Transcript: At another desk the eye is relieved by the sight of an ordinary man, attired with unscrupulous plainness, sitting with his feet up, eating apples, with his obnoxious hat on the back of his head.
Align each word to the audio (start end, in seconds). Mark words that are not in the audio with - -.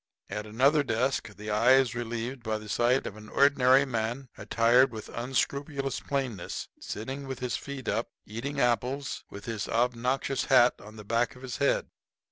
At 0.31 0.47
another 0.47 0.81
desk 0.81 1.35
the 1.35 1.51
eye 1.51 1.73
is 1.73 1.93
relieved 1.93 2.41
by 2.41 2.57
the 2.57 2.67
sight 2.67 3.05
of 3.05 3.15
an 3.15 3.29
ordinary 3.29 3.85
man, 3.85 4.29
attired 4.35 4.91
with 4.91 5.09
unscrupulous 5.09 5.99
plainness, 5.99 6.69
sitting 6.79 7.27
with 7.27 7.37
his 7.37 7.55
feet 7.55 7.87
up, 7.87 8.07
eating 8.25 8.59
apples, 8.59 9.23
with 9.29 9.45
his 9.45 9.67
obnoxious 9.67 10.45
hat 10.45 10.73
on 10.81 10.95
the 10.95 11.05
back 11.05 11.35
of 11.35 11.43
his 11.43 11.57
head. 11.57 11.91